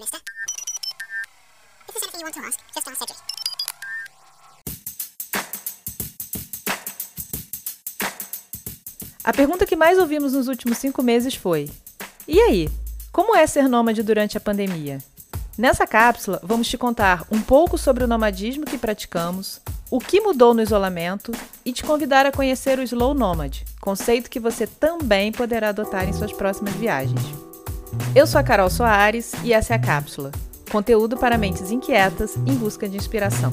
mister? 0.00 0.20
If 1.88 1.94
there's 1.94 2.02
anything 2.02 2.20
you 2.20 2.26
want 2.26 2.34
to 2.34 2.40
ask, 2.40 2.60
just 2.74 2.88
ask 2.88 2.98
Cedric. 2.98 3.18
A 9.24 9.32
pergunta 9.32 9.64
que 9.64 9.74
mais 9.74 9.98
ouvimos 9.98 10.34
nos 10.34 10.48
últimos 10.48 10.78
cinco 10.78 11.02
meses 11.02 11.34
foi: 11.34 11.70
E 12.28 12.40
aí? 12.40 12.68
Como 13.10 13.36
é 13.36 13.46
ser 13.46 13.68
nômade 13.68 14.02
durante 14.02 14.36
a 14.36 14.40
pandemia? 14.40 14.98
Nessa 15.56 15.86
cápsula, 15.86 16.40
vamos 16.42 16.68
te 16.68 16.76
contar 16.76 17.24
um 17.30 17.40
pouco 17.40 17.78
sobre 17.78 18.02
o 18.02 18.08
nomadismo 18.08 18.66
que 18.66 18.76
praticamos, 18.76 19.60
o 19.88 20.00
que 20.00 20.20
mudou 20.20 20.52
no 20.52 20.60
isolamento 20.60 21.30
e 21.64 21.72
te 21.72 21.84
convidar 21.84 22.26
a 22.26 22.32
conhecer 22.32 22.80
o 22.80 22.82
Slow 22.82 23.14
Nomad, 23.14 23.62
conceito 23.80 24.28
que 24.28 24.40
você 24.40 24.66
também 24.66 25.30
poderá 25.30 25.68
adotar 25.68 26.08
em 26.08 26.12
suas 26.12 26.32
próximas 26.32 26.74
viagens. 26.74 27.53
Eu 28.14 28.26
sou 28.26 28.40
a 28.40 28.44
Carol 28.44 28.70
Soares 28.70 29.32
e 29.42 29.52
essa 29.52 29.74
é 29.74 29.76
a 29.76 29.80
cápsula 29.80 30.30
conteúdo 30.74 31.16
para 31.16 31.38
mentes 31.38 31.70
inquietas 31.70 32.36
em 32.38 32.56
busca 32.56 32.88
de 32.88 32.96
inspiração. 32.96 33.52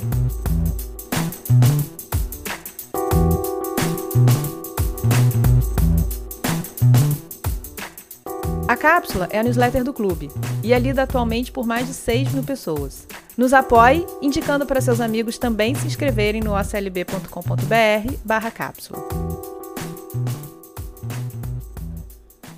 A 8.68 8.76
cápsula 8.76 9.27
é 9.30 9.38
a 9.38 9.44
newsletter 9.44 9.84
do 9.84 9.94
clube 9.94 10.32
e 10.63 10.73
é 10.73 10.80
lida 10.80 11.04
atualmente 11.04 11.52
por 11.52 11.68
mais 11.68 11.85
de 11.85 11.94
6 11.94 12.34
mil 12.34 12.44
pessoas. 12.44 13.05
Nos 13.38 13.54
apoie, 13.54 14.04
indicando 14.20 14.66
para 14.66 14.82
seus 14.82 14.99
amigos 14.99 15.38
também 15.38 15.76
se 15.76 15.85
inscreverem 15.85 16.41
no 16.41 16.55
aclb.com.br 16.55 18.13
barra 18.26 18.49
cápsula. 18.49 18.99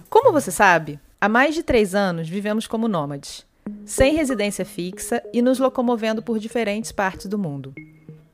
Como 0.10 0.32
você 0.32 0.52
sabe, 0.52 0.98
há 1.24 1.30
mais 1.30 1.56
de 1.56 1.64
três 1.64 1.96
anos 1.96 2.28
vivemos 2.28 2.68
como 2.68 2.90
nômades, 2.90 3.46
sem 3.86 4.14
residência 4.14 4.66
fixa 4.66 5.24
e 5.32 5.42
nos 5.42 5.58
locomovendo 5.58 6.22
por 6.22 6.38
diferentes 6.38 6.92
partes 6.92 7.28
do 7.28 7.40
mundo. 7.40 7.74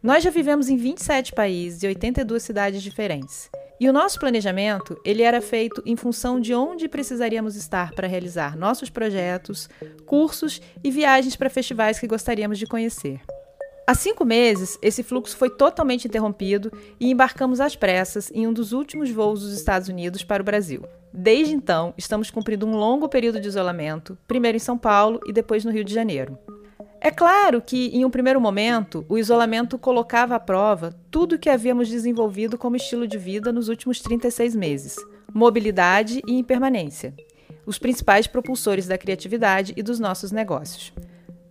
Nós 0.01 0.23
já 0.23 0.31
vivemos 0.31 0.69
em 0.69 0.75
27 0.75 1.33
países 1.33 1.83
e 1.83 1.87
82 1.87 2.41
cidades 2.41 2.81
diferentes 2.81 3.47
e 3.79 3.87
o 3.87 3.93
nosso 3.93 4.19
planejamento, 4.19 4.99
ele 5.05 5.21
era 5.21 5.39
feito 5.39 5.83
em 5.85 5.95
função 5.95 6.39
de 6.39 6.55
onde 6.55 6.87
precisaríamos 6.87 7.55
estar 7.55 7.91
para 7.91 8.07
realizar 8.07 8.57
nossos 8.57 8.89
projetos, 8.89 9.69
cursos 10.07 10.59
e 10.83 10.89
viagens 10.89 11.35
para 11.35 11.47
festivais 11.47 11.99
que 11.99 12.07
gostaríamos 12.07 12.57
de 12.57 12.65
conhecer. 12.65 13.21
Há 13.85 13.93
cinco 13.93 14.25
meses, 14.25 14.79
esse 14.81 15.03
fluxo 15.03 15.37
foi 15.37 15.51
totalmente 15.51 16.07
interrompido 16.07 16.71
e 16.99 17.11
embarcamos 17.11 17.59
às 17.59 17.75
pressas 17.75 18.31
em 18.31 18.47
um 18.47 18.53
dos 18.53 18.73
últimos 18.73 19.11
voos 19.11 19.41
dos 19.41 19.53
Estados 19.53 19.89
Unidos 19.89 20.23
para 20.23 20.41
o 20.41 20.45
Brasil. 20.45 20.81
Desde 21.13 21.53
então, 21.53 21.93
estamos 21.97 22.29
cumprindo 22.29 22.65
um 22.65 22.75
longo 22.75 23.09
período 23.09 23.39
de 23.39 23.47
isolamento, 23.47 24.17
primeiro 24.27 24.55
em 24.55 24.59
São 24.59 24.77
Paulo 24.77 25.19
e 25.25 25.33
depois 25.33 25.65
no 25.65 25.71
Rio 25.71 25.83
de 25.83 25.93
Janeiro. 25.93 26.37
É 27.01 27.09
claro 27.09 27.61
que, 27.61 27.87
em 27.87 28.03
um 28.03 28.09
primeiro 28.09 28.41
momento, 28.41 29.05
o 29.07 29.17
isolamento 29.17 29.77
colocava 29.77 30.35
à 30.35 30.39
prova 30.39 30.93
tudo 31.09 31.35
o 31.35 31.39
que 31.39 31.49
havíamos 31.49 31.87
desenvolvido 31.87 32.57
como 32.57 32.75
estilo 32.75 33.07
de 33.07 33.17
vida 33.17 33.53
nos 33.53 33.69
últimos 33.69 34.01
36 34.01 34.53
meses: 34.53 34.97
mobilidade 35.33 36.21
e 36.27 36.33
impermanência, 36.33 37.13
os 37.65 37.79
principais 37.79 38.27
propulsores 38.27 38.85
da 38.85 38.97
criatividade 38.97 39.73
e 39.77 39.81
dos 39.81 39.97
nossos 39.97 40.31
negócios. 40.31 40.93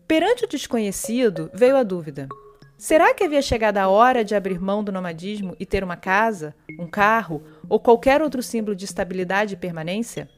Perante 0.06 0.44
o 0.44 0.48
desconhecido, 0.48 1.50
veio 1.54 1.78
a 1.78 1.82
dúvida: 1.82 2.28
será 2.76 3.14
que 3.14 3.24
havia 3.24 3.40
chegado 3.40 3.78
a 3.78 3.88
hora 3.88 4.22
de 4.22 4.34
abrir 4.34 4.60
mão 4.60 4.84
do 4.84 4.92
nomadismo 4.92 5.56
e 5.58 5.64
ter 5.64 5.82
uma 5.82 5.96
casa, 5.96 6.54
um 6.78 6.86
carro 6.86 7.42
ou 7.68 7.78
qualquer 7.78 8.22
outro 8.22 8.42
símbolo 8.42 8.76
de 8.76 8.84
estabilidade 8.84 9.54
e 9.54 9.56
permanência? 9.56 10.28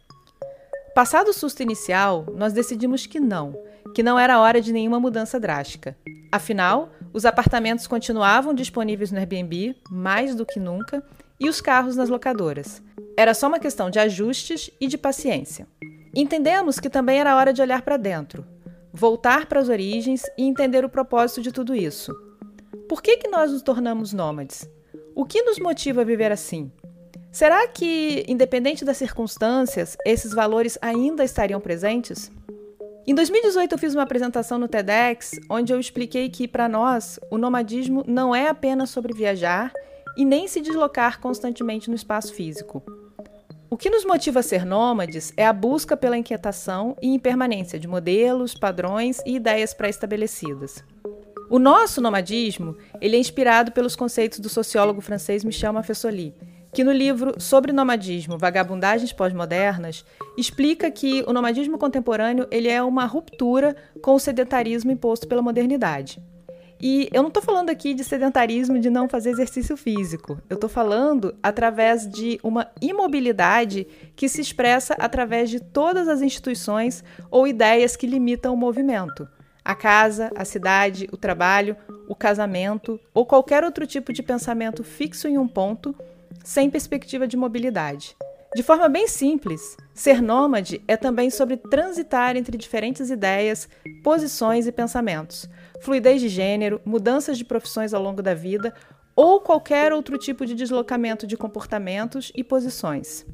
Passado 0.94 1.28
o 1.28 1.32
susto 1.32 1.62
inicial, 1.62 2.26
nós 2.34 2.52
decidimos 2.52 3.06
que 3.06 3.20
não 3.20 3.54
que 3.92 4.02
não 4.02 4.18
era 4.18 4.40
hora 4.40 4.60
de 4.60 4.72
nenhuma 4.72 5.00
mudança 5.00 5.38
drástica. 5.38 5.96
Afinal, 6.30 6.90
os 7.12 7.24
apartamentos 7.24 7.86
continuavam 7.86 8.54
disponíveis 8.54 9.10
no 9.10 9.18
Airbnb, 9.18 9.76
mais 9.90 10.34
do 10.34 10.46
que 10.46 10.60
nunca, 10.60 11.02
e 11.38 11.48
os 11.48 11.60
carros 11.60 11.96
nas 11.96 12.08
locadoras. 12.08 12.82
Era 13.16 13.34
só 13.34 13.48
uma 13.48 13.58
questão 13.58 13.90
de 13.90 13.98
ajustes 13.98 14.70
e 14.80 14.86
de 14.86 14.96
paciência. 14.96 15.66
Entendemos 16.14 16.78
que 16.78 16.90
também 16.90 17.18
era 17.18 17.36
hora 17.36 17.52
de 17.52 17.62
olhar 17.62 17.82
para 17.82 17.96
dentro, 17.96 18.46
voltar 18.92 19.46
para 19.46 19.60
as 19.60 19.68
origens 19.68 20.22
e 20.36 20.44
entender 20.44 20.84
o 20.84 20.88
propósito 20.88 21.42
de 21.42 21.52
tudo 21.52 21.74
isso. 21.74 22.12
Por 22.88 23.02
que, 23.02 23.16
que 23.16 23.28
nós 23.28 23.52
nos 23.52 23.62
tornamos 23.62 24.12
nômades? 24.12 24.68
O 25.14 25.24
que 25.24 25.42
nos 25.42 25.58
motiva 25.58 26.00
a 26.02 26.04
viver 26.04 26.32
assim? 26.32 26.70
Será 27.32 27.68
que, 27.68 28.24
independente 28.26 28.84
das 28.84 28.96
circunstâncias, 28.96 29.96
esses 30.04 30.32
valores 30.32 30.76
ainda 30.82 31.22
estariam 31.22 31.60
presentes? 31.60 32.30
Em 33.06 33.14
2018, 33.14 33.72
eu 33.72 33.78
fiz 33.78 33.94
uma 33.94 34.02
apresentação 34.02 34.58
no 34.58 34.66
TEDx 34.66 35.38
onde 35.48 35.72
eu 35.72 35.78
expliquei 35.78 36.28
que, 36.28 36.48
para 36.48 36.68
nós, 36.68 37.20
o 37.30 37.38
nomadismo 37.38 38.04
não 38.06 38.34
é 38.34 38.48
apenas 38.48 38.90
sobre 38.90 39.14
viajar 39.14 39.72
e 40.16 40.24
nem 40.24 40.48
se 40.48 40.60
deslocar 40.60 41.20
constantemente 41.20 41.88
no 41.88 41.94
espaço 41.94 42.34
físico. 42.34 42.82
O 43.70 43.76
que 43.76 43.88
nos 43.88 44.04
motiva 44.04 44.40
a 44.40 44.42
ser 44.42 44.66
nômades 44.66 45.32
é 45.36 45.46
a 45.46 45.52
busca 45.52 45.96
pela 45.96 46.18
inquietação 46.18 46.96
e 47.00 47.14
impermanência 47.14 47.78
de 47.78 47.86
modelos, 47.86 48.54
padrões 48.54 49.20
e 49.24 49.36
ideias 49.36 49.72
pré-estabelecidas. 49.72 50.82
O 51.48 51.60
nosso 51.60 52.00
nomadismo 52.00 52.76
ele 53.00 53.16
é 53.16 53.20
inspirado 53.20 53.70
pelos 53.70 53.94
conceitos 53.94 54.40
do 54.40 54.48
sociólogo 54.48 55.00
francês 55.00 55.44
Michel 55.44 55.72
Maffesoli, 55.72 56.34
que 56.72 56.84
no 56.84 56.92
livro 56.92 57.34
Sobre 57.40 57.72
Nomadismo, 57.72 58.38
Vagabundagens 58.38 59.12
Pós-Modernas, 59.12 60.04
explica 60.36 60.90
que 60.90 61.24
o 61.26 61.32
nomadismo 61.32 61.78
contemporâneo 61.78 62.46
ele 62.50 62.68
é 62.68 62.82
uma 62.82 63.06
ruptura 63.06 63.76
com 64.00 64.14
o 64.14 64.20
sedentarismo 64.20 64.90
imposto 64.90 65.26
pela 65.26 65.42
modernidade. 65.42 66.22
E 66.82 67.10
eu 67.12 67.22
não 67.22 67.28
estou 67.28 67.42
falando 67.42 67.68
aqui 67.68 67.92
de 67.92 68.02
sedentarismo 68.02 68.78
de 68.78 68.88
não 68.88 69.06
fazer 69.06 69.30
exercício 69.30 69.76
físico. 69.76 70.40
Eu 70.48 70.54
estou 70.54 70.70
falando 70.70 71.34
através 71.42 72.08
de 72.08 72.40
uma 72.42 72.68
imobilidade 72.80 73.86
que 74.16 74.30
se 74.30 74.40
expressa 74.40 74.94
através 74.98 75.50
de 75.50 75.60
todas 75.60 76.08
as 76.08 76.22
instituições 76.22 77.04
ou 77.30 77.46
ideias 77.46 77.96
que 77.96 78.06
limitam 78.06 78.54
o 78.54 78.56
movimento. 78.56 79.28
A 79.62 79.74
casa, 79.74 80.32
a 80.34 80.44
cidade, 80.46 81.06
o 81.12 81.18
trabalho, 81.18 81.76
o 82.08 82.14
casamento 82.14 82.98
ou 83.12 83.26
qualquer 83.26 83.62
outro 83.62 83.86
tipo 83.86 84.10
de 84.10 84.22
pensamento 84.22 84.82
fixo 84.82 85.28
em 85.28 85.36
um 85.36 85.46
ponto 85.46 85.94
sem 86.44 86.70
perspectiva 86.70 87.26
de 87.26 87.36
mobilidade. 87.36 88.16
De 88.54 88.62
forma 88.64 88.88
bem 88.88 89.06
simples, 89.06 89.76
ser 89.94 90.20
nômade 90.20 90.82
é 90.88 90.96
também 90.96 91.30
sobre 91.30 91.56
transitar 91.56 92.36
entre 92.36 92.58
diferentes 92.58 93.08
ideias, 93.08 93.68
posições 94.02 94.66
e 94.66 94.72
pensamentos, 94.72 95.48
fluidez 95.80 96.20
de 96.20 96.28
gênero, 96.28 96.80
mudanças 96.84 97.38
de 97.38 97.44
profissões 97.44 97.94
ao 97.94 98.02
longo 98.02 98.20
da 98.20 98.34
vida 98.34 98.74
ou 99.14 99.40
qualquer 99.40 99.92
outro 99.92 100.18
tipo 100.18 100.44
de 100.44 100.54
deslocamento 100.54 101.26
de 101.26 101.36
comportamentos 101.36 102.32
e 102.34 102.42
posições. 102.42 103.24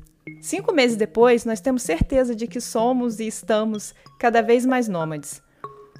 Cinco 0.43 0.73
meses 0.73 0.97
depois, 0.97 1.45
nós 1.45 1.61
temos 1.61 1.83
certeza 1.83 2.35
de 2.35 2.47
que 2.47 2.61
somos 2.61 3.19
e 3.21 3.27
estamos 3.27 3.95
cada 4.19 4.43
vez 4.43 4.67
mais 4.67 4.87
nômades. 4.87 5.43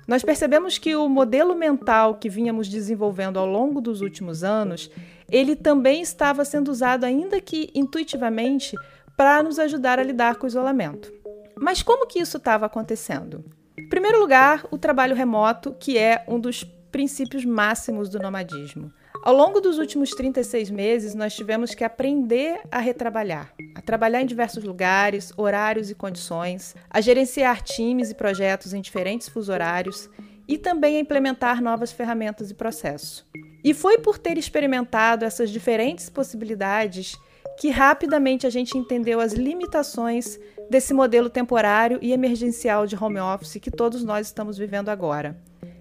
Nós 0.07 0.23
percebemos 0.23 0.79
que 0.79 0.95
o 0.95 1.09
modelo 1.09 1.55
mental 1.55 2.15
que 2.15 2.29
vínhamos 2.29 2.69
desenvolvendo 2.69 3.39
ao 3.39 3.47
longo 3.47 3.81
dos 3.81 4.01
últimos 4.01 4.45
anos 4.45 4.91
ele 5.31 5.57
também 5.57 6.01
estava 6.01 6.45
sendo 6.45 6.71
usado, 6.71 7.05
ainda 7.05 7.41
que 7.41 7.71
intuitivamente, 7.75 8.77
para 9.17 9.43
nos 9.43 9.59
ajudar 9.59 9.99
a 9.99 10.03
lidar 10.03 10.37
com 10.37 10.45
o 10.45 10.49
isolamento. 10.49 11.13
Mas 11.59 11.83
como 11.83 12.07
que 12.07 12.21
isso 12.21 12.37
estava 12.37 12.67
acontecendo? 12.67 13.45
Em 13.77 13.89
primeiro 13.89 14.21
lugar, 14.21 14.65
o 14.71 14.79
trabalho 14.79 15.17
remoto, 15.17 15.75
que 15.79 15.99
é 15.99 16.25
um 16.29 16.39
dos 16.39 16.65
princípios 16.93 17.45
máximos 17.45 18.09
do 18.09 18.19
nomadismo. 18.19 18.93
Ao 19.27 19.35
longo 19.35 19.61
dos 19.61 19.79
últimos 19.79 20.11
36 20.11 20.71
meses, 20.71 21.13
nós 21.13 21.35
tivemos 21.35 21.75
que 21.75 21.83
aprender 21.83 22.61
a 22.71 22.79
retrabalhar, 22.79 23.53
a 23.75 23.83
trabalhar 23.83 24.23
em 24.23 24.27
diversos 24.27 24.63
lugares, 24.63 25.33
horários 25.37 25.91
e 25.91 25.97
condições, 25.97 26.77
a 26.89 27.01
gerenciar 27.01 27.61
times 27.61 28.13
e 28.13 28.15
projetos 28.15 28.73
em 28.73 28.81
diferentes 28.81 29.29
fuso 29.29 29.51
horários 29.51 30.09
e 30.47 30.57
também 30.57 30.97
a 30.97 31.01
implementar 31.01 31.61
novas 31.61 31.91
ferramentas 31.91 32.53
e 32.53 32.55
processos. 32.55 33.27
E 33.65 33.75
foi 33.75 33.99
por 33.99 34.17
ter 34.17 34.39
experimentado 34.39 35.25
essas 35.25 35.51
diferentes 35.51 36.09
possibilidades 36.09 37.17
que 37.59 37.69
rapidamente 37.69 38.47
a 38.47 38.51
gente 38.51 38.79
entendeu 38.79 39.19
as 39.19 39.33
limitações 39.33 40.39
desse 40.71 40.95
modelo 40.95 41.29
temporário 41.29 41.99
e 42.01 42.13
emergencial 42.13 42.87
de 42.87 42.95
home 42.95 43.19
office 43.19 43.59
que 43.61 43.73
todos 43.73 44.05
nós 44.05 44.29
estamos 44.29 44.57
vivendo 44.57 44.89
agora. 44.89 45.37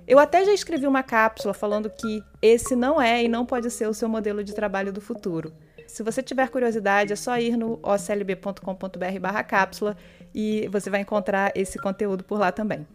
Eu 0.08 0.20
até 0.20 0.46
já 0.46 0.54
escrevi 0.54 0.86
uma 0.86 1.02
cápsula 1.02 1.54
falando 1.54 1.90
que 1.90 2.24
esse 2.42 2.76
não 2.76 3.02
é 3.02 3.24
e 3.24 3.28
não 3.28 3.46
pode 3.46 3.72
ser 3.72 3.88
o 3.88 3.94
seu 3.94 4.08
modelo 4.08 4.44
de 4.44 4.54
trabalho 4.54 4.94
do 4.94 5.02
futuro. 5.02 5.52
Se 5.88 6.04
você 6.04 6.22
tiver 6.22 6.50
curiosidade, 6.50 7.14
é 7.14 7.16
só 7.16 7.40
ir 7.40 7.58
no 7.58 7.80
oclb.com.br 7.82 9.44
cápsula 9.48 9.98
e 10.34 10.68
você 10.68 10.90
vai 10.90 11.02
encontrar 11.02 11.52
esse 11.56 11.80
conteúdo 11.80 12.24
por 12.24 12.40
lá 12.40 12.52
também. 12.52 12.86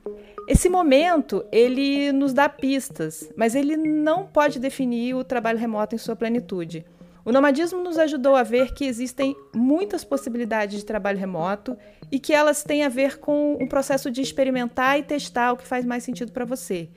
Esse 0.47 0.69
momento, 0.69 1.45
ele 1.51 2.13
nos 2.13 2.33
dá 2.33 2.49
pistas, 2.49 3.29
mas 3.37 3.55
ele 3.55 3.77
não 3.77 4.27
pode 4.27 4.59
definir 4.59 5.15
o 5.15 5.25
trabalho 5.25 5.59
remoto 5.59 5.95
em 5.95 5.99
sua 5.99 6.15
plenitude. 6.15 6.85
O 7.31 7.33
nomadismo 7.33 7.81
nos 7.81 7.97
ajudou 7.97 8.35
a 8.35 8.43
ver 8.43 8.75
que 8.75 8.85
existem 8.85 9.37
muitas 9.55 10.03
possibilidades 10.03 10.81
de 10.81 10.85
trabalho 10.85 11.17
remoto 11.17 11.79
e 12.11 12.19
que 12.19 12.33
elas 12.33 12.65
têm 12.65 12.83
a 12.83 12.89
ver 12.89 13.21
com 13.21 13.57
um 13.61 13.69
processo 13.69 14.11
de 14.11 14.21
experimentar 14.21 14.99
e 14.99 15.05
testar 15.05 15.53
o 15.53 15.57
que 15.57 15.65
faz 15.65 15.85
mais 15.85 16.03
sentido 16.03 16.33
para 16.33 16.45
você. 16.45 16.89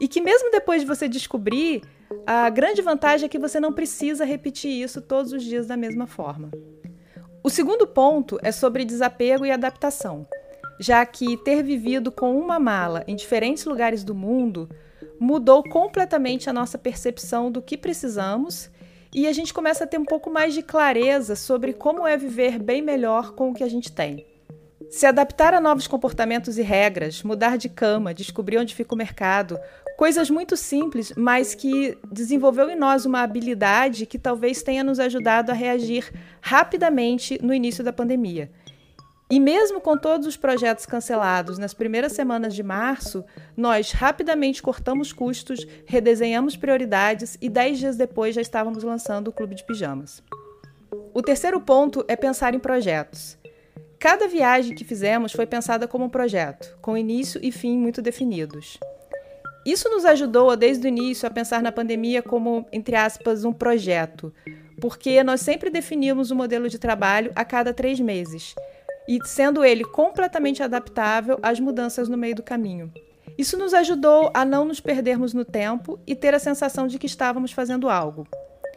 E 0.00 0.08
que 0.08 0.22
mesmo 0.22 0.50
depois 0.50 0.80
de 0.80 0.88
você 0.88 1.06
descobrir, 1.06 1.82
a 2.26 2.48
grande 2.48 2.80
vantagem 2.80 3.26
é 3.26 3.28
que 3.28 3.38
você 3.38 3.60
não 3.60 3.74
precisa 3.74 4.24
repetir 4.24 4.70
isso 4.70 5.02
todos 5.02 5.32
os 5.32 5.42
dias 5.42 5.66
da 5.66 5.76
mesma 5.76 6.06
forma. 6.06 6.50
O 7.42 7.50
segundo 7.50 7.86
ponto 7.86 8.38
é 8.42 8.50
sobre 8.50 8.86
desapego 8.86 9.44
e 9.44 9.50
adaptação, 9.50 10.26
já 10.80 11.04
que 11.04 11.36
ter 11.36 11.62
vivido 11.62 12.10
com 12.10 12.40
uma 12.40 12.58
mala 12.58 13.04
em 13.06 13.14
diferentes 13.14 13.66
lugares 13.66 14.02
do 14.02 14.14
mundo 14.14 14.66
mudou 15.20 15.62
completamente 15.62 16.48
a 16.48 16.54
nossa 16.54 16.78
percepção 16.78 17.52
do 17.52 17.60
que 17.60 17.76
precisamos 17.76 18.70
e 19.14 19.28
a 19.28 19.32
gente 19.32 19.54
começa 19.54 19.84
a 19.84 19.86
ter 19.86 19.98
um 19.98 20.04
pouco 20.04 20.28
mais 20.28 20.52
de 20.52 20.62
clareza 20.62 21.36
sobre 21.36 21.72
como 21.72 22.06
é 22.06 22.16
viver 22.16 22.58
bem 22.58 22.82
melhor 22.82 23.32
com 23.32 23.50
o 23.50 23.54
que 23.54 23.62
a 23.62 23.68
gente 23.68 23.92
tem. 23.92 24.26
Se 24.90 25.06
adaptar 25.06 25.54
a 25.54 25.60
novos 25.60 25.86
comportamentos 25.86 26.58
e 26.58 26.62
regras, 26.62 27.22
mudar 27.22 27.56
de 27.56 27.68
cama, 27.68 28.12
descobrir 28.12 28.58
onde 28.58 28.74
fica 28.74 28.94
o 28.94 28.98
mercado, 28.98 29.58
coisas 29.96 30.28
muito 30.28 30.56
simples, 30.56 31.12
mas 31.16 31.54
que 31.54 31.96
desenvolveu 32.12 32.68
em 32.68 32.76
nós 32.76 33.06
uma 33.06 33.22
habilidade 33.22 34.04
que 34.04 34.18
talvez 34.18 34.62
tenha 34.62 34.84
nos 34.84 34.98
ajudado 34.98 35.50
a 35.50 35.54
reagir 35.54 36.12
rapidamente 36.40 37.38
no 37.42 37.54
início 37.54 37.82
da 37.82 37.92
pandemia. 37.92 38.50
E 39.34 39.40
mesmo 39.40 39.80
com 39.80 39.98
todos 39.98 40.28
os 40.28 40.36
projetos 40.36 40.86
cancelados 40.86 41.58
nas 41.58 41.74
primeiras 41.74 42.12
semanas 42.12 42.54
de 42.54 42.62
março, 42.62 43.24
nós 43.56 43.90
rapidamente 43.90 44.62
cortamos 44.62 45.12
custos, 45.12 45.66
redesenhamos 45.84 46.56
prioridades 46.56 47.36
e 47.42 47.48
dez 47.48 47.80
dias 47.80 47.96
depois 47.96 48.36
já 48.36 48.40
estávamos 48.40 48.84
lançando 48.84 49.26
o 49.26 49.32
Clube 49.32 49.56
de 49.56 49.64
Pijamas. 49.64 50.22
O 51.12 51.20
terceiro 51.20 51.60
ponto 51.60 52.04
é 52.06 52.14
pensar 52.14 52.54
em 52.54 52.60
projetos. 52.60 53.36
Cada 53.98 54.28
viagem 54.28 54.72
que 54.72 54.84
fizemos 54.84 55.32
foi 55.32 55.46
pensada 55.46 55.88
como 55.88 56.04
um 56.04 56.08
projeto, 56.08 56.78
com 56.80 56.96
início 56.96 57.40
e 57.42 57.50
fim 57.50 57.76
muito 57.76 58.00
definidos. 58.00 58.78
Isso 59.66 59.88
nos 59.88 60.04
ajudou 60.04 60.54
desde 60.56 60.86
o 60.86 60.88
início 60.88 61.26
a 61.26 61.30
pensar 61.32 61.60
na 61.60 61.72
pandemia 61.72 62.22
como, 62.22 62.64
entre 62.70 62.94
aspas, 62.94 63.44
um 63.44 63.52
projeto, 63.52 64.32
porque 64.80 65.24
nós 65.24 65.40
sempre 65.40 65.70
definimos 65.70 66.30
o 66.30 66.34
um 66.34 66.36
modelo 66.36 66.68
de 66.68 66.78
trabalho 66.78 67.32
a 67.34 67.44
cada 67.44 67.74
três 67.74 67.98
meses 67.98 68.54
e 69.08 69.18
sendo 69.26 69.64
ele 69.64 69.84
completamente 69.84 70.62
adaptável 70.62 71.38
às 71.42 71.60
mudanças 71.60 72.08
no 72.08 72.16
meio 72.16 72.34
do 72.34 72.42
caminho. 72.42 72.92
Isso 73.36 73.58
nos 73.58 73.74
ajudou 73.74 74.30
a 74.32 74.44
não 74.44 74.64
nos 74.64 74.80
perdermos 74.80 75.34
no 75.34 75.44
tempo 75.44 75.98
e 76.06 76.14
ter 76.14 76.34
a 76.34 76.38
sensação 76.38 76.86
de 76.86 76.98
que 76.98 77.06
estávamos 77.06 77.52
fazendo 77.52 77.88
algo. 77.88 78.26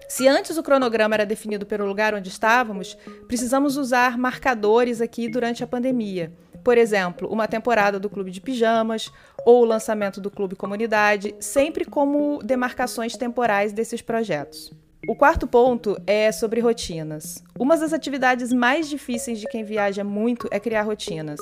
Se 0.07 0.27
antes 0.27 0.57
o 0.57 0.63
cronograma 0.63 1.15
era 1.15 1.25
definido 1.25 1.65
pelo 1.65 1.85
lugar 1.85 2.13
onde 2.13 2.29
estávamos, 2.29 2.97
precisamos 3.27 3.75
usar 3.75 4.17
marcadores 4.17 5.01
aqui 5.01 5.29
durante 5.29 5.63
a 5.63 5.67
pandemia. 5.67 6.31
Por 6.63 6.77
exemplo, 6.77 7.29
uma 7.29 7.47
temporada 7.47 7.99
do 7.99 8.09
Clube 8.09 8.31
de 8.31 8.41
Pijamas 8.41 9.11
ou 9.45 9.61
o 9.61 9.65
lançamento 9.65 10.19
do 10.19 10.31
Clube 10.31 10.55
Comunidade, 10.55 11.35
sempre 11.39 11.85
como 11.85 12.39
demarcações 12.43 13.15
temporais 13.15 13.73
desses 13.73 14.01
projetos. 14.01 14.71
O 15.07 15.15
quarto 15.15 15.47
ponto 15.47 15.97
é 16.05 16.33
sobre 16.33 16.59
rotinas. 16.59 17.41
Uma 17.57 17.77
das 17.77 17.93
atividades 17.93 18.51
mais 18.51 18.89
difíceis 18.89 19.39
de 19.39 19.47
quem 19.47 19.63
viaja 19.63 20.03
muito 20.03 20.49
é 20.51 20.59
criar 20.59 20.81
rotinas. 20.81 21.39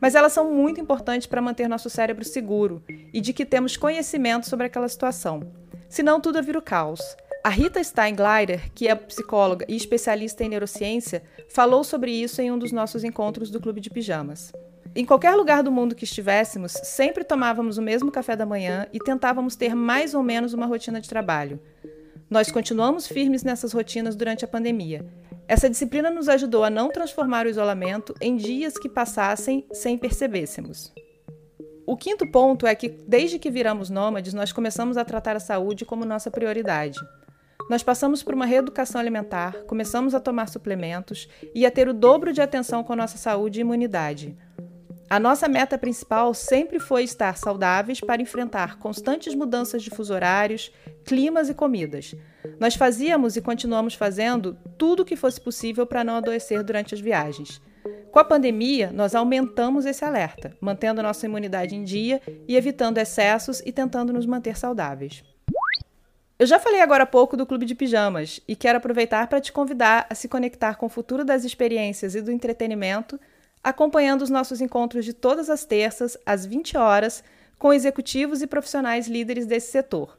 Mas 0.00 0.14
elas 0.14 0.32
são 0.32 0.54
muito 0.54 0.80
importantes 0.80 1.26
para 1.26 1.42
manter 1.42 1.68
nosso 1.68 1.90
cérebro 1.90 2.24
seguro 2.24 2.80
e 3.12 3.20
de 3.20 3.32
que 3.32 3.44
temos 3.44 3.76
conhecimento 3.76 4.48
sobre 4.48 4.66
aquela 4.66 4.88
situação. 4.88 5.42
Senão, 5.88 6.20
tudo 6.20 6.40
vira 6.40 6.60
o 6.60 6.62
caos. 6.62 7.00
A 7.42 7.48
Rita 7.48 7.82
Steinglider, 7.82 8.70
que 8.76 8.86
é 8.86 8.94
psicóloga 8.94 9.66
e 9.68 9.74
especialista 9.74 10.44
em 10.44 10.48
neurociência, 10.48 11.24
falou 11.48 11.82
sobre 11.82 12.12
isso 12.12 12.40
em 12.40 12.52
um 12.52 12.58
dos 12.58 12.70
nossos 12.70 13.02
encontros 13.02 13.50
do 13.50 13.60
Clube 13.60 13.80
de 13.80 13.90
Pijamas. 13.90 14.52
Em 14.94 15.04
qualquer 15.04 15.34
lugar 15.34 15.64
do 15.64 15.72
mundo 15.72 15.96
que 15.96 16.04
estivéssemos, 16.04 16.72
sempre 16.84 17.24
tomávamos 17.24 17.76
o 17.76 17.82
mesmo 17.82 18.12
café 18.12 18.36
da 18.36 18.46
manhã 18.46 18.86
e 18.92 19.00
tentávamos 19.00 19.56
ter 19.56 19.74
mais 19.74 20.14
ou 20.14 20.22
menos 20.22 20.54
uma 20.54 20.66
rotina 20.66 21.00
de 21.00 21.08
trabalho. 21.08 21.60
Nós 22.30 22.48
continuamos 22.48 23.08
firmes 23.08 23.42
nessas 23.42 23.72
rotinas 23.72 24.14
durante 24.14 24.44
a 24.44 24.48
pandemia. 24.48 25.04
Essa 25.48 25.68
disciplina 25.68 26.12
nos 26.12 26.28
ajudou 26.28 26.62
a 26.62 26.70
não 26.70 26.88
transformar 26.88 27.44
o 27.44 27.48
isolamento 27.48 28.14
em 28.20 28.36
dias 28.36 28.78
que 28.78 28.88
passassem 28.88 29.66
sem 29.72 29.98
percebêssemos. 29.98 30.92
O 31.84 31.96
quinto 31.96 32.24
ponto 32.30 32.68
é 32.68 32.74
que, 32.76 32.88
desde 32.88 33.36
que 33.36 33.50
viramos 33.50 33.90
nômades, 33.90 34.32
nós 34.32 34.52
começamos 34.52 34.96
a 34.96 35.04
tratar 35.04 35.34
a 35.34 35.40
saúde 35.40 35.84
como 35.84 36.04
nossa 36.04 36.30
prioridade. 36.30 37.00
Nós 37.68 37.82
passamos 37.82 38.22
por 38.22 38.32
uma 38.32 38.46
reeducação 38.46 39.00
alimentar, 39.00 39.64
começamos 39.66 40.14
a 40.14 40.20
tomar 40.20 40.48
suplementos 40.48 41.28
e 41.52 41.66
a 41.66 41.70
ter 41.70 41.88
o 41.88 41.92
dobro 41.92 42.32
de 42.32 42.40
atenção 42.40 42.84
com 42.84 42.92
a 42.92 42.96
nossa 42.96 43.18
saúde 43.18 43.58
e 43.58 43.62
imunidade. 43.62 44.36
A 45.10 45.18
nossa 45.18 45.48
meta 45.48 45.76
principal 45.76 46.32
sempre 46.32 46.78
foi 46.78 47.02
estar 47.02 47.36
saudáveis 47.36 48.00
para 48.00 48.22
enfrentar 48.22 48.78
constantes 48.78 49.34
mudanças 49.34 49.82
de 49.82 49.90
fuso 49.90 50.14
horários, 50.14 50.70
climas 51.04 51.48
e 51.48 51.54
comidas. 51.54 52.14
Nós 52.60 52.76
fazíamos 52.76 53.34
e 53.34 53.40
continuamos 53.40 53.94
fazendo 53.94 54.56
tudo 54.78 55.00
o 55.00 55.04
que 55.04 55.16
fosse 55.16 55.40
possível 55.40 55.84
para 55.84 56.04
não 56.04 56.14
adoecer 56.14 56.62
durante 56.62 56.94
as 56.94 57.00
viagens. 57.00 57.60
Com 58.12 58.20
a 58.20 58.24
pandemia, 58.24 58.92
nós 58.92 59.16
aumentamos 59.16 59.84
esse 59.84 60.04
alerta, 60.04 60.56
mantendo 60.60 61.02
nossa 61.02 61.26
imunidade 61.26 61.74
em 61.74 61.82
dia 61.82 62.22
e 62.46 62.54
evitando 62.54 62.98
excessos 62.98 63.60
e 63.66 63.72
tentando 63.72 64.12
nos 64.12 64.26
manter 64.26 64.56
saudáveis. 64.56 65.24
Eu 66.38 66.46
já 66.46 66.60
falei 66.60 66.80
agora 66.80 67.02
há 67.02 67.06
pouco 67.06 67.36
do 67.36 67.44
Clube 67.44 67.66
de 67.66 67.74
Pijamas 67.74 68.40
e 68.46 68.54
quero 68.54 68.78
aproveitar 68.78 69.26
para 69.26 69.40
te 69.40 69.52
convidar 69.52 70.06
a 70.08 70.14
se 70.14 70.28
conectar 70.28 70.76
com 70.76 70.86
o 70.86 70.88
futuro 70.88 71.24
das 71.24 71.42
experiências 71.42 72.14
e 72.14 72.22
do 72.22 72.30
entretenimento 72.30 73.18
acompanhando 73.62 74.22
os 74.22 74.30
nossos 74.30 74.60
encontros 74.60 75.04
de 75.04 75.12
todas 75.12 75.50
as 75.50 75.64
terças, 75.64 76.16
às 76.24 76.46
20 76.46 76.76
horas, 76.76 77.22
com 77.58 77.72
executivos 77.72 78.42
e 78.42 78.46
profissionais 78.46 79.06
líderes 79.06 79.46
desse 79.46 79.70
setor. 79.70 80.18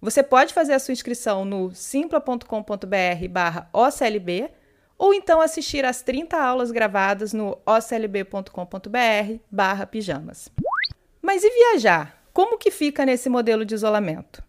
Você 0.00 0.22
pode 0.22 0.52
fazer 0.52 0.72
a 0.72 0.80
sua 0.80 0.92
inscrição 0.92 1.44
no 1.44 1.72
simpla.com.br/oclb 1.72 4.50
ou 4.98 5.14
então 5.14 5.40
assistir 5.40 5.84
às 5.84 6.02
30 6.02 6.36
aulas 6.36 6.72
gravadas 6.72 7.32
no 7.32 7.56
oclb.com.br/pijamas. 7.64 10.48
Mas 11.20 11.44
e 11.44 11.50
viajar? 11.50 12.20
Como 12.32 12.58
que 12.58 12.70
fica 12.70 13.06
nesse 13.06 13.28
modelo 13.28 13.64
de 13.64 13.74
isolamento? 13.74 14.42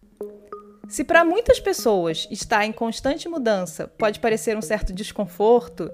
Se 0.87 1.03
para 1.03 1.23
muitas 1.23 1.59
pessoas 1.59 2.27
estar 2.31 2.65
em 2.65 2.71
constante 2.71 3.29
mudança 3.29 3.87
pode 3.87 4.19
parecer 4.19 4.57
um 4.57 4.61
certo 4.61 4.91
desconforto, 4.91 5.91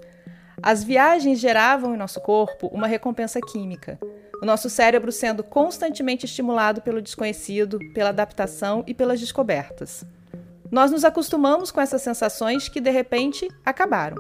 as 0.62 0.84
viagens 0.84 1.40
geravam 1.40 1.94
em 1.94 1.98
nosso 1.98 2.20
corpo 2.22 2.68
uma 2.68 2.88
recompensa 2.88 3.40
química, 3.40 4.00
o 4.42 4.46
nosso 4.46 4.70
cérebro 4.70 5.12
sendo 5.12 5.44
constantemente 5.44 6.26
estimulado 6.26 6.82
pelo 6.82 7.02
desconhecido, 7.02 7.80
pela 7.94 8.10
adaptação 8.10 8.84
e 8.88 8.94
pelas 8.94 9.20
descobertas. 9.20 10.04
Nós 10.72 10.92
nos 10.92 11.04
acostumamos 11.04 11.72
com 11.72 11.82
essas 11.82 12.02
sensações 12.02 12.70
que 12.70 12.80
de 12.80 12.92
repente 12.92 13.48
acabaram. 13.66 14.18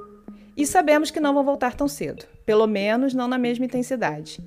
E 0.57 0.65
sabemos 0.65 1.11
que 1.11 1.19
não 1.19 1.33
vão 1.33 1.43
voltar 1.43 1.75
tão 1.75 1.87
cedo, 1.87 2.25
pelo 2.45 2.67
menos 2.67 3.13
não 3.13 3.27
na 3.27 3.37
mesma 3.37 3.65
intensidade. 3.65 4.41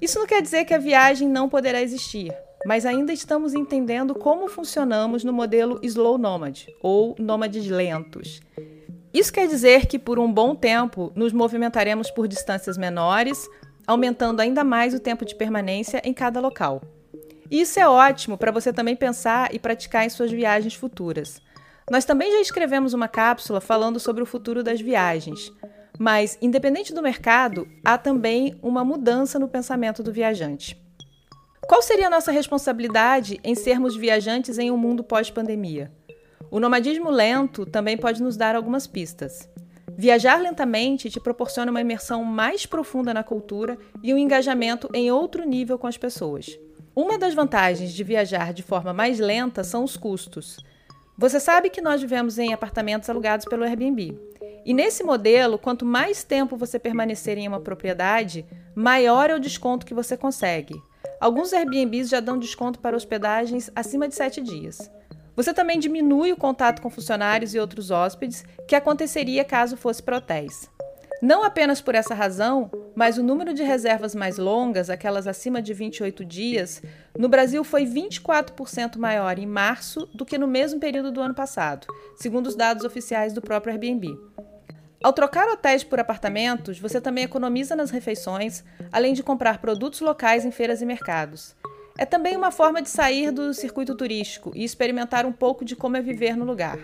Isso 0.00 0.18
não 0.18 0.26
quer 0.26 0.42
dizer 0.42 0.64
que 0.64 0.74
a 0.74 0.78
viagem 0.78 1.28
não 1.28 1.48
poderá 1.48 1.80
existir, 1.80 2.32
mas 2.66 2.86
ainda 2.86 3.12
estamos 3.12 3.54
entendendo 3.54 4.14
como 4.14 4.48
funcionamos 4.48 5.24
no 5.24 5.32
modelo 5.32 5.80
slow 5.82 6.18
nomad, 6.18 6.66
ou 6.80 7.16
nômades 7.18 7.66
lentos. 7.66 8.40
Isso 9.14 9.32
quer 9.32 9.46
dizer 9.46 9.86
que 9.86 9.96
por 9.96 10.18
um 10.18 10.30
bom 10.30 10.56
tempo 10.56 11.12
nos 11.14 11.32
movimentaremos 11.32 12.10
por 12.10 12.26
distâncias 12.26 12.76
menores, 12.76 13.48
aumentando 13.86 14.40
ainda 14.40 14.64
mais 14.64 14.92
o 14.92 14.98
tempo 14.98 15.24
de 15.24 15.36
permanência 15.36 16.02
em 16.04 16.12
cada 16.12 16.40
local. 16.40 16.82
E 17.48 17.60
isso 17.60 17.78
é 17.78 17.86
ótimo 17.86 18.36
para 18.36 18.50
você 18.50 18.72
também 18.72 18.96
pensar 18.96 19.54
e 19.54 19.58
praticar 19.60 20.04
em 20.04 20.08
suas 20.08 20.32
viagens 20.32 20.74
futuras. 20.74 21.40
Nós 21.88 22.04
também 22.04 22.32
já 22.32 22.40
escrevemos 22.40 22.92
uma 22.92 23.06
cápsula 23.06 23.60
falando 23.60 24.00
sobre 24.00 24.20
o 24.20 24.26
futuro 24.26 24.64
das 24.64 24.80
viagens. 24.80 25.52
Mas, 25.96 26.36
independente 26.42 26.92
do 26.92 27.02
mercado, 27.02 27.68
há 27.84 27.96
também 27.96 28.58
uma 28.60 28.84
mudança 28.84 29.38
no 29.38 29.46
pensamento 29.46 30.02
do 30.02 30.12
viajante. 30.12 30.76
Qual 31.68 31.80
seria 31.80 32.08
a 32.08 32.10
nossa 32.10 32.32
responsabilidade 32.32 33.38
em 33.44 33.54
sermos 33.54 33.94
viajantes 33.94 34.58
em 34.58 34.72
um 34.72 34.76
mundo 34.76 35.04
pós-pandemia? 35.04 35.92
O 36.50 36.60
nomadismo 36.60 37.10
lento 37.10 37.66
também 37.66 37.96
pode 37.96 38.22
nos 38.22 38.36
dar 38.36 38.54
algumas 38.54 38.86
pistas. 38.86 39.48
Viajar 39.96 40.40
lentamente 40.40 41.10
te 41.10 41.20
proporciona 41.20 41.70
uma 41.70 41.80
imersão 41.80 42.24
mais 42.24 42.66
profunda 42.66 43.14
na 43.14 43.22
cultura 43.22 43.78
e 44.02 44.12
um 44.12 44.18
engajamento 44.18 44.88
em 44.92 45.10
outro 45.10 45.44
nível 45.44 45.78
com 45.78 45.86
as 45.86 45.96
pessoas. 45.96 46.58
Uma 46.96 47.18
das 47.18 47.34
vantagens 47.34 47.92
de 47.92 48.04
viajar 48.04 48.52
de 48.52 48.62
forma 48.62 48.92
mais 48.92 49.18
lenta 49.18 49.64
são 49.64 49.84
os 49.84 49.96
custos. 49.96 50.58
Você 51.16 51.38
sabe 51.38 51.70
que 51.70 51.80
nós 51.80 52.00
vivemos 52.00 52.38
em 52.38 52.52
apartamentos 52.52 53.08
alugados 53.08 53.46
pelo 53.46 53.64
Airbnb. 53.64 54.18
E 54.64 54.74
nesse 54.74 55.04
modelo, 55.04 55.58
quanto 55.58 55.84
mais 55.84 56.24
tempo 56.24 56.56
você 56.56 56.78
permanecer 56.78 57.38
em 57.38 57.46
uma 57.46 57.60
propriedade, 57.60 58.44
maior 58.74 59.30
é 59.30 59.34
o 59.34 59.40
desconto 59.40 59.86
que 59.86 59.94
você 59.94 60.16
consegue. 60.16 60.74
Alguns 61.20 61.52
Airbnbs 61.52 62.08
já 62.08 62.18
dão 62.18 62.38
desconto 62.38 62.80
para 62.80 62.96
hospedagens 62.96 63.70
acima 63.76 64.08
de 64.08 64.14
7 64.14 64.40
dias. 64.40 64.90
Você 65.36 65.52
também 65.52 65.78
diminui 65.78 66.32
o 66.32 66.36
contato 66.36 66.80
com 66.80 66.90
funcionários 66.90 67.54
e 67.54 67.58
outros 67.58 67.90
hóspedes, 67.90 68.44
que 68.68 68.76
aconteceria 68.76 69.44
caso 69.44 69.76
fosse 69.76 70.02
para 70.02 70.18
hotéis. 70.18 70.70
Não 71.20 71.42
apenas 71.42 71.80
por 71.80 71.94
essa 71.94 72.14
razão, 72.14 72.70
mas 72.94 73.16
o 73.16 73.22
número 73.22 73.54
de 73.54 73.62
reservas 73.62 74.14
mais 74.14 74.36
longas, 74.36 74.90
aquelas 74.90 75.26
acima 75.26 75.62
de 75.62 75.72
28 75.72 76.24
dias, 76.24 76.82
no 77.18 77.28
Brasil 77.28 77.64
foi 77.64 77.86
24% 77.86 78.98
maior 78.98 79.38
em 79.38 79.46
março 79.46 80.06
do 80.14 80.24
que 80.24 80.36
no 80.36 80.46
mesmo 80.46 80.78
período 80.78 81.10
do 81.10 81.22
ano 81.22 81.34
passado, 81.34 81.86
segundo 82.16 82.46
os 82.46 82.54
dados 82.54 82.84
oficiais 82.84 83.32
do 83.32 83.40
próprio 83.40 83.72
Airbnb. 83.72 84.14
Ao 85.02 85.12
trocar 85.12 85.48
hotéis 85.48 85.84
por 85.84 85.98
apartamentos, 86.00 86.78
você 86.78 87.00
também 87.00 87.24
economiza 87.24 87.74
nas 87.74 87.90
refeições, 87.90 88.64
além 88.92 89.14
de 89.14 89.22
comprar 89.22 89.58
produtos 89.58 90.00
locais 90.00 90.44
em 90.44 90.50
feiras 90.50 90.82
e 90.82 90.86
mercados. 90.86 91.54
É 91.96 92.04
também 92.04 92.36
uma 92.36 92.50
forma 92.50 92.82
de 92.82 92.88
sair 92.88 93.30
do 93.30 93.54
circuito 93.54 93.94
turístico 93.94 94.50
e 94.54 94.64
experimentar 94.64 95.24
um 95.24 95.32
pouco 95.32 95.64
de 95.64 95.76
como 95.76 95.96
é 95.96 96.02
viver 96.02 96.36
no 96.36 96.44
lugar. 96.44 96.78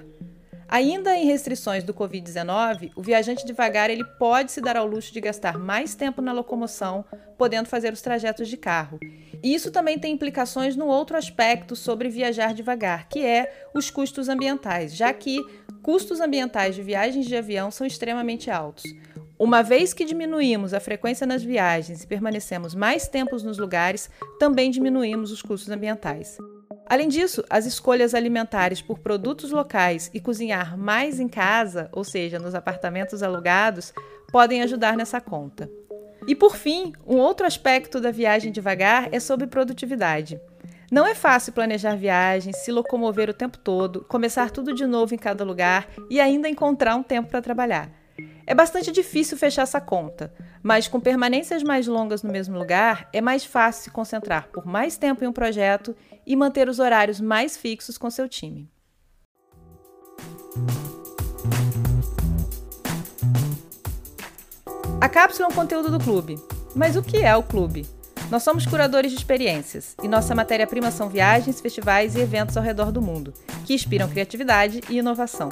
Ainda 0.68 1.16
em 1.16 1.26
restrições 1.26 1.82
do 1.82 1.92
Covid-19, 1.92 2.92
o 2.94 3.02
viajante 3.02 3.44
devagar 3.44 3.90
ele 3.90 4.04
pode 4.20 4.52
se 4.52 4.60
dar 4.60 4.76
ao 4.76 4.86
luxo 4.86 5.12
de 5.12 5.20
gastar 5.20 5.58
mais 5.58 5.96
tempo 5.96 6.22
na 6.22 6.30
locomoção, 6.30 7.04
podendo 7.36 7.68
fazer 7.68 7.92
os 7.92 8.00
trajetos 8.00 8.46
de 8.46 8.56
carro. 8.56 9.00
E 9.42 9.52
isso 9.52 9.72
também 9.72 9.98
tem 9.98 10.14
implicações 10.14 10.76
no 10.76 10.86
outro 10.86 11.16
aspecto 11.16 11.74
sobre 11.74 12.08
viajar 12.08 12.54
devagar, 12.54 13.08
que 13.08 13.18
é 13.18 13.66
os 13.74 13.90
custos 13.90 14.28
ambientais, 14.28 14.94
já 14.94 15.12
que 15.12 15.38
custos 15.82 16.20
ambientais 16.20 16.76
de 16.76 16.82
viagens 16.84 17.26
de 17.26 17.34
avião 17.34 17.72
são 17.72 17.84
extremamente 17.84 18.48
altos. 18.48 18.84
Uma 19.40 19.62
vez 19.62 19.94
que 19.94 20.04
diminuímos 20.04 20.74
a 20.74 20.80
frequência 20.80 21.26
nas 21.26 21.42
viagens 21.42 22.02
e 22.02 22.06
permanecemos 22.06 22.74
mais 22.74 23.08
tempos 23.08 23.42
nos 23.42 23.56
lugares, 23.56 24.10
também 24.38 24.70
diminuímos 24.70 25.32
os 25.32 25.40
custos 25.40 25.70
ambientais. 25.70 26.36
Além 26.84 27.08
disso, 27.08 27.42
as 27.48 27.64
escolhas 27.64 28.14
alimentares 28.14 28.82
por 28.82 28.98
produtos 28.98 29.50
locais 29.50 30.10
e 30.12 30.20
cozinhar 30.20 30.76
mais 30.76 31.18
em 31.18 31.26
casa, 31.26 31.88
ou 31.90 32.04
seja, 32.04 32.38
nos 32.38 32.54
apartamentos 32.54 33.22
alugados, 33.22 33.94
podem 34.30 34.60
ajudar 34.60 34.94
nessa 34.94 35.22
conta. 35.22 35.70
E 36.26 36.34
por 36.34 36.54
fim, 36.54 36.92
um 37.06 37.16
outro 37.16 37.46
aspecto 37.46 37.98
da 37.98 38.10
viagem 38.10 38.52
devagar 38.52 39.08
é 39.10 39.18
sobre 39.18 39.46
produtividade. 39.46 40.38
Não 40.92 41.06
é 41.06 41.14
fácil 41.14 41.54
planejar 41.54 41.96
viagens, 41.96 42.58
se 42.58 42.70
locomover 42.70 43.30
o 43.30 43.34
tempo 43.34 43.56
todo, 43.56 44.04
começar 44.04 44.50
tudo 44.50 44.74
de 44.74 44.84
novo 44.84 45.14
em 45.14 45.18
cada 45.18 45.44
lugar 45.44 45.88
e 46.10 46.20
ainda 46.20 46.46
encontrar 46.46 46.94
um 46.94 47.02
tempo 47.02 47.30
para 47.30 47.40
trabalhar. 47.40 47.99
É 48.46 48.54
bastante 48.54 48.90
difícil 48.90 49.36
fechar 49.36 49.62
essa 49.62 49.80
conta, 49.80 50.32
mas 50.62 50.88
com 50.88 51.00
permanências 51.00 51.62
mais 51.62 51.86
longas 51.86 52.22
no 52.22 52.32
mesmo 52.32 52.58
lugar, 52.58 53.08
é 53.12 53.20
mais 53.20 53.44
fácil 53.44 53.84
se 53.84 53.90
concentrar 53.90 54.48
por 54.48 54.66
mais 54.66 54.96
tempo 54.96 55.24
em 55.24 55.28
um 55.28 55.32
projeto 55.32 55.94
e 56.26 56.34
manter 56.34 56.68
os 56.68 56.78
horários 56.78 57.20
mais 57.20 57.56
fixos 57.56 57.96
com 57.96 58.10
seu 58.10 58.28
time. 58.28 58.70
A 65.00 65.08
cápsula 65.08 65.48
é 65.48 65.50
um 65.50 65.54
conteúdo 65.54 65.90
do 65.90 66.02
clube. 66.02 66.38
Mas 66.74 66.96
o 66.96 67.02
que 67.02 67.18
é 67.18 67.34
o 67.34 67.42
clube? 67.42 67.86
Nós 68.30 68.44
somos 68.44 68.64
curadores 68.64 69.10
de 69.10 69.18
experiências 69.18 69.96
e 70.02 70.06
nossa 70.06 70.34
matéria-prima 70.34 70.90
são 70.90 71.08
viagens, 71.08 71.60
festivais 71.60 72.14
e 72.14 72.20
eventos 72.20 72.56
ao 72.56 72.62
redor 72.62 72.92
do 72.92 73.02
mundo, 73.02 73.34
que 73.64 73.74
inspiram 73.74 74.08
criatividade 74.08 74.80
e 74.88 74.98
inovação. 74.98 75.48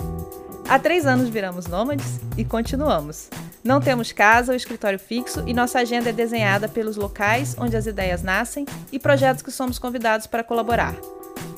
Há 0.68 0.78
três 0.78 1.06
anos 1.06 1.30
viramos 1.30 1.66
nômades 1.66 2.20
e 2.36 2.44
continuamos. 2.44 3.30
Não 3.64 3.80
temos 3.80 4.12
casa 4.12 4.52
ou 4.52 4.56
escritório 4.56 4.98
fixo 4.98 5.42
e 5.46 5.54
nossa 5.54 5.78
agenda 5.78 6.10
é 6.10 6.12
desenhada 6.12 6.68
pelos 6.68 6.94
locais 6.94 7.56
onde 7.58 7.74
as 7.74 7.86
ideias 7.86 8.22
nascem 8.22 8.66
e 8.92 8.98
projetos 8.98 9.42
que 9.42 9.50
somos 9.50 9.78
convidados 9.78 10.26
para 10.26 10.44
colaborar. 10.44 10.94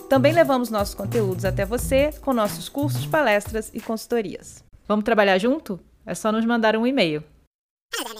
Também 0.09 0.33
levamos 0.33 0.71
nossos 0.71 0.95
conteúdos 0.95 1.45
até 1.45 1.65
você 1.65 2.13
com 2.21 2.33
nossos 2.33 2.69
cursos, 2.69 3.05
palestras 3.05 3.69
e 3.75 3.81
consultorias. 3.81 4.63
Vamos 4.87 5.05
trabalhar 5.05 5.39
junto? 5.39 5.81
É 6.07 6.15
só 6.15 6.31
nos 6.31 6.45
mandar 6.45 6.77
um 6.77 6.87
e-mail. 6.87 7.25
Hello, 7.93 8.15